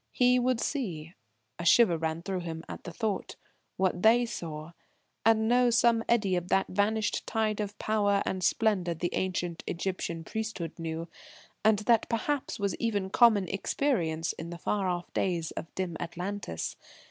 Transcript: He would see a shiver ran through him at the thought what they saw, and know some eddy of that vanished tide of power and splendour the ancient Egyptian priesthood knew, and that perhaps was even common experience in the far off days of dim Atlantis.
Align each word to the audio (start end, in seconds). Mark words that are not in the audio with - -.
He 0.13 0.39
would 0.39 0.59
see 0.59 1.13
a 1.59 1.63
shiver 1.63 1.95
ran 1.95 2.23
through 2.23 2.39
him 2.39 2.63
at 2.67 2.85
the 2.85 2.91
thought 2.91 3.35
what 3.77 4.01
they 4.01 4.25
saw, 4.25 4.71
and 5.23 5.47
know 5.47 5.69
some 5.69 6.03
eddy 6.09 6.35
of 6.35 6.47
that 6.47 6.65
vanished 6.69 7.27
tide 7.27 7.59
of 7.59 7.77
power 7.77 8.23
and 8.25 8.43
splendour 8.43 8.95
the 8.95 9.13
ancient 9.13 9.63
Egyptian 9.67 10.23
priesthood 10.23 10.79
knew, 10.79 11.07
and 11.63 11.77
that 11.85 12.09
perhaps 12.09 12.57
was 12.57 12.75
even 12.77 13.11
common 13.11 13.47
experience 13.47 14.33
in 14.33 14.49
the 14.49 14.57
far 14.57 14.87
off 14.89 15.13
days 15.13 15.51
of 15.51 15.67
dim 15.75 15.95
Atlantis. 15.99 16.75